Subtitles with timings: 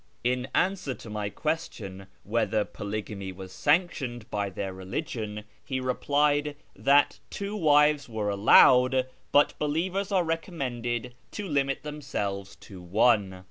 [0.23, 7.19] In answer to my question whether polygamy was sanctioned by their religion, he replied that
[7.29, 13.39] two wives are allowed, but believers are recommended to limit themselves to one.